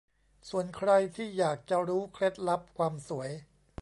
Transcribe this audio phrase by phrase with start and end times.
[0.49, 3.29] ส่วนใครที่อยากจะรู้เคล็ดลับความสวย